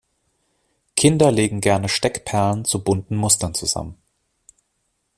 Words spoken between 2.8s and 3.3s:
bunten